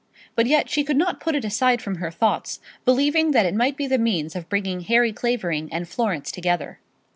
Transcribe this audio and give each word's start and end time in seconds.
But 0.35 0.47
yet 0.47 0.67
she 0.67 0.83
could 0.83 0.97
not 0.97 1.19
put 1.19 1.35
it 1.35 1.45
aside 1.45 1.79
from 1.79 1.97
her 1.97 2.09
thoughts, 2.09 2.59
believing 2.85 3.33
that 3.33 3.45
it 3.45 3.53
might 3.53 3.77
be 3.77 3.85
the 3.85 3.99
means 3.99 4.35
of 4.35 4.49
bringing 4.49 4.79
Harry 4.81 5.13
Clavering 5.13 5.71
and 5.71 5.87
Florence 5.87 6.31
together. 6.31 6.79